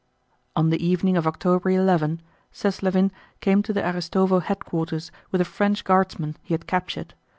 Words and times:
On 0.55 0.71
the 0.71 0.83
evening 0.83 1.15
of 1.15 1.27
October 1.27 1.69
11 1.69 2.23
Seslávin 2.51 3.11
came 3.39 3.61
to 3.61 3.71
the 3.71 3.81
Aristóvo 3.83 4.41
headquarters 4.41 5.11
with 5.29 5.41
a 5.41 5.45
French 5.45 5.83
guardsman 5.83 6.35
he 6.41 6.55
had 6.55 6.65
captured. 6.65 7.13